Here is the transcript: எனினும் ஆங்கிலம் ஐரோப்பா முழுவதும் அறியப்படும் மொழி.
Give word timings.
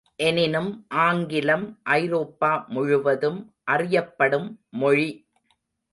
எனினும் 0.15 0.85
ஆங்கிலம் 0.87 1.79
ஐரோப்பா 1.83 2.65
முழுவதும் 2.67 3.53
அறியப்படும் 3.63 4.49
மொழி. 4.69 5.09